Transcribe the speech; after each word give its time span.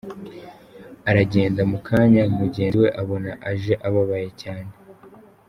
Aragenda, 1.09 1.61
mu 1.71 1.79
kanya 1.87 2.23
mugenzi 2.37 2.75
we 2.83 2.89
abona 3.01 3.31
aje 3.49 3.73
ababaye 3.87 4.29
cyane. 4.41 4.71